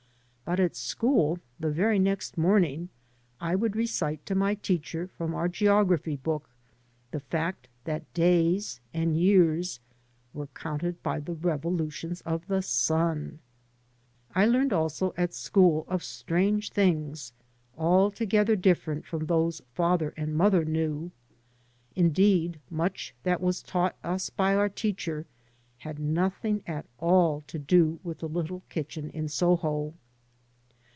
[0.43, 2.89] But at school the very next morning
[3.39, 6.49] I would recite to my teacher from our geography book
[7.11, 9.79] the fact that days and years
[10.33, 13.39] were counted by the revolutions of the sun
[14.35, 17.31] I I learned also at school of strange things
[17.77, 21.11] altogether different from those father and mother knew.
[21.95, 25.25] Indeed, much that was taught us by our teacher
[25.77, 29.93] had nothing at all to do with the little kitchen in Soho.